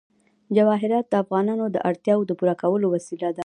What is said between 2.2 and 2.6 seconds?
د پوره